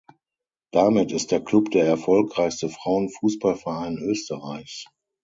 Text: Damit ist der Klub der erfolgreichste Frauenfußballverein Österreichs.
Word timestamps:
Damit 0.71 1.11
ist 1.11 1.29
der 1.29 1.43
Klub 1.43 1.69
der 1.69 1.85
erfolgreichste 1.85 2.69
Frauenfußballverein 2.69 3.99
Österreichs. 3.99 4.85